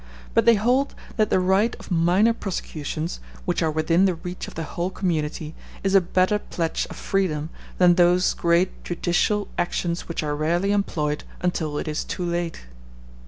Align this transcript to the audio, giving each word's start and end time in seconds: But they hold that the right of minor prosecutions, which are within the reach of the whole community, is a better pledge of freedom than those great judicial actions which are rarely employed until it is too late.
But 0.33 0.45
they 0.45 0.55
hold 0.55 0.95
that 1.17 1.29
the 1.29 1.39
right 1.39 1.75
of 1.75 1.91
minor 1.91 2.33
prosecutions, 2.33 3.19
which 3.45 3.61
are 3.61 3.69
within 3.69 4.05
the 4.05 4.15
reach 4.15 4.47
of 4.47 4.55
the 4.55 4.63
whole 4.63 4.89
community, 4.89 5.53
is 5.83 5.93
a 5.93 6.01
better 6.01 6.39
pledge 6.39 6.87
of 6.89 6.95
freedom 6.95 7.51
than 7.77 7.93
those 7.93 8.33
great 8.33 8.83
judicial 8.83 9.47
actions 9.59 10.07
which 10.09 10.23
are 10.23 10.35
rarely 10.35 10.71
employed 10.71 11.23
until 11.41 11.77
it 11.77 11.87
is 11.87 12.03
too 12.03 12.25
late. 12.25 12.61